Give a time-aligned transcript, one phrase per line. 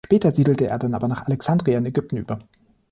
[0.07, 2.39] Später siedelte er dann aber nach Alexandria in Ägypten über.